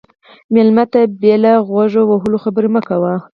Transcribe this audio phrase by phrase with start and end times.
[0.53, 3.13] مېلمه ته بې له غوږ وهلو خبرې مه کوه.